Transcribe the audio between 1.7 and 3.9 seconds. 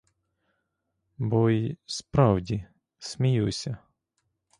справді, сміюся!